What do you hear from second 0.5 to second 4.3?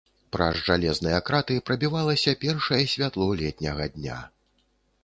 жалезныя краты прабівалася першае святло летняга дня.